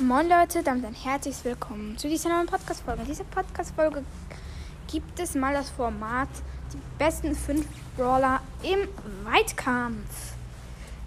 [0.00, 3.02] Moin Leute, damit ein herzliches Willkommen zu dieser neuen Podcast-Folge.
[3.02, 4.04] In dieser Podcast-Folge
[4.86, 6.28] gibt es mal das Format
[6.72, 8.86] die besten 5 Brawler im
[9.24, 10.34] Weitkampf.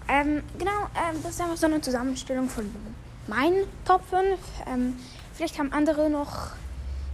[0.08, 2.70] Ähm, genau, ähm, das ist einfach so eine Zusammenstellung von
[3.28, 4.38] meinen Top 5.
[4.66, 4.98] Ähm,
[5.32, 6.50] vielleicht haben andere noch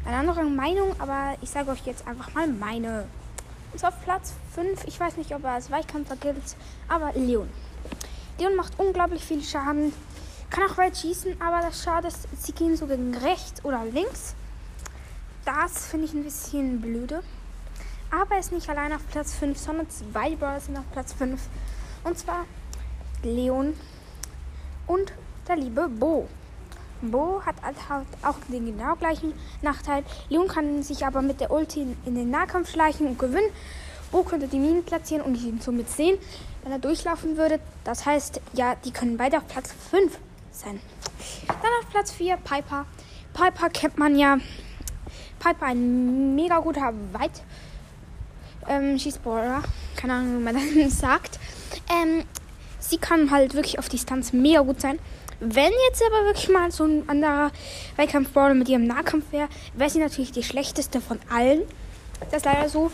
[0.05, 3.05] eine andere Meinung, aber ich sage euch jetzt einfach mal meine.
[3.73, 6.57] Und zwar auf Platz 5, ich weiß nicht, ob er als Weitkampfer gilt,
[6.89, 7.49] aber Leon.
[8.41, 9.93] Leon macht unglaublich viel Schaden
[10.51, 14.35] kann auch weit schießen, aber das Schade ist, sie gehen so gegen rechts oder links.
[15.45, 17.22] Das finde ich ein bisschen blöde.
[18.11, 21.41] Aber er ist nicht allein auf Platz 5, sondern zwei Brawler sind auf Platz 5.
[22.05, 22.46] Und zwar
[23.22, 23.75] Leon
[24.86, 25.13] und
[25.46, 26.29] der liebe Bo.
[27.03, 27.57] Bo hat
[27.89, 30.05] halt auch den genau gleichen Nachteil.
[30.30, 33.50] Leon kann sich aber mit der Ulti in den Nahkampf schleichen und gewinnen.
[34.11, 36.19] Bo könnte die Minen platzieren und ihn somit sehen,
[36.62, 37.61] wenn er durchlaufen würde.
[37.84, 40.19] Das heißt, ja, die können beide auf Platz 5
[40.58, 40.80] sein.
[41.47, 42.86] Dann auf Platz 4 Piper.
[43.33, 44.39] Piper kennt man ja.
[45.38, 47.42] Piper ein mega guter Weit
[48.68, 49.62] ähm, Schießballer.
[49.96, 51.38] Keine Ahnung, wie man das sagt.
[51.91, 52.24] Ähm,
[52.78, 54.98] sie kann halt wirklich auf Distanz mega gut sein.
[55.41, 57.52] Wenn jetzt aber wirklich mal so ein anderer
[57.96, 61.62] Weitkampfbrawler mit ihrem Nahkampf wäre, wäre sie natürlich die schlechteste von allen.
[62.30, 62.90] Das ist leider so.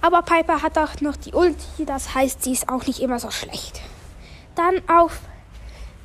[0.00, 3.30] Aber Piper hat auch noch die Ulti, das heißt, sie ist auch nicht immer so
[3.30, 3.80] schlecht.
[4.54, 5.20] Dann auf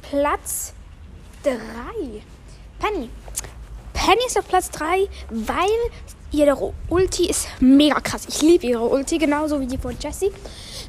[0.02, 0.73] Platz
[1.44, 1.52] 3.
[2.80, 3.10] Penny.
[3.94, 5.56] Penny ist auf Platz 3, weil
[6.32, 8.26] ihre Ulti ist mega krass.
[8.30, 10.32] Ich liebe ihre Ulti, genauso wie die von Jessie.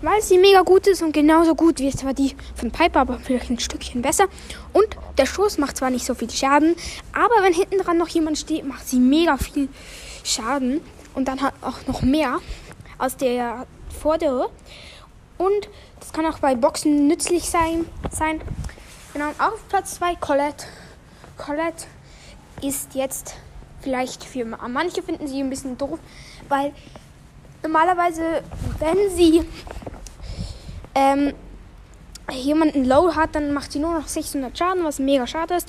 [0.01, 3.51] Weil sie mega gut ist und genauso gut wie zwar die von Piper, aber vielleicht
[3.51, 4.27] ein Stückchen besser.
[4.73, 4.87] Und
[5.19, 6.77] der Schuss macht zwar nicht so viel Schaden,
[7.13, 9.69] aber wenn hinten dran noch jemand steht, macht sie mega viel
[10.23, 10.81] Schaden.
[11.15, 12.39] Und dann hat auch noch mehr
[12.99, 13.67] aus der
[14.01, 14.51] vordere.
[15.37, 17.87] Und das kann auch bei Boxen nützlich sein.
[18.11, 18.41] sein.
[19.15, 20.67] Genau, auf Platz 2 Colette.
[21.37, 21.87] Colette
[22.61, 23.37] ist jetzt
[23.81, 26.01] vielleicht für manche finden sie ein bisschen doof,
[26.49, 26.73] weil
[27.63, 28.43] normalerweise,
[28.81, 29.45] wenn sie
[30.97, 31.33] ähm,
[32.33, 35.69] jemanden low hat, dann macht sie nur noch 600 Schaden, was mega schade ist.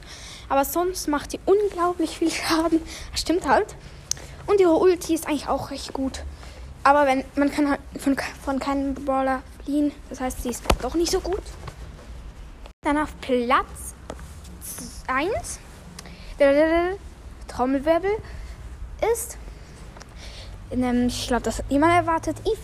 [0.50, 2.81] Aber sonst macht sie unglaublich viel Schaden.
[3.12, 3.75] Das stimmt halt.
[4.47, 6.23] Und ihre Ulti ist eigentlich auch recht gut.
[6.83, 10.95] Aber wenn man kann halt von, von keinem Brawler fliehen, das heißt, sie ist doch
[10.95, 11.44] nicht so gut.
[12.85, 13.96] Dann auf Platz
[15.07, 15.59] 1
[16.38, 16.97] der
[17.47, 18.12] Trommelwirbel
[19.12, 19.40] ist.
[20.69, 22.38] Ich glaube, das hat niemand erwartet.
[22.45, 22.59] Eve.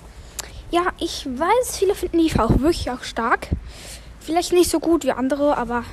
[0.69, 3.47] Ja, ich weiß, viele finden Eve auch wirklich auch stark.
[4.19, 5.85] Vielleicht nicht so gut wie andere, aber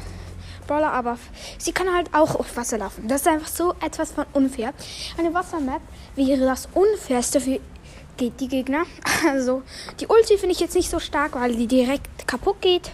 [0.67, 1.19] Brawler, aber
[1.57, 3.09] sie kann halt auch auf Wasser laufen.
[3.09, 4.75] Das ist einfach so etwas von unfair.
[5.17, 5.81] Eine Wassermap
[6.17, 7.61] wäre das unfairste für
[8.21, 8.83] die Gegner.
[9.27, 9.63] Also
[10.01, 12.93] die Ulti finde ich jetzt nicht so stark, weil die direkt kaputt geht.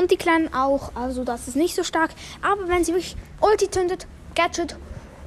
[0.00, 0.92] Und die Kleinen auch.
[0.94, 2.10] Also das ist nicht so stark.
[2.40, 4.76] Aber wenn sie wirklich Ulti zündet, Gadget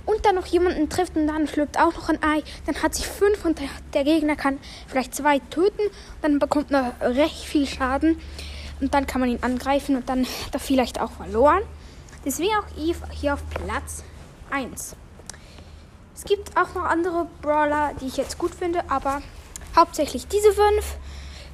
[0.07, 3.03] und dann noch jemanden trifft und dann schlüpft auch noch ein Ei, dann hat sie
[3.03, 3.61] fünf und
[3.93, 4.57] der, Gegner kann
[4.87, 5.83] vielleicht zwei töten.
[6.23, 8.19] Dann bekommt er recht viel Schaden.
[8.81, 11.61] Und dann kann man ihn angreifen und dann hat er vielleicht auch verloren.
[12.25, 14.03] Deswegen auch Eve hier auf Platz
[14.49, 14.95] 1.
[16.15, 19.21] Es gibt auch noch andere Brawler, die ich jetzt gut finde, aber
[19.75, 20.97] hauptsächlich diese fünf.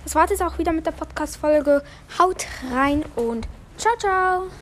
[0.04, 1.84] Das war es auch wieder mit der Podcast-Folge.
[2.18, 4.50] Haut rein und ciao, ciao.